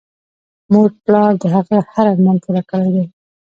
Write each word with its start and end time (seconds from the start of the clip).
مور 0.71 0.89
پلار 1.03 1.31
د 1.41 1.43
هغه 1.55 1.77
هر 1.93 2.05
ارمان 2.13 2.37
پوره 2.43 2.63
کړی 2.69 2.89
دی 2.95 3.05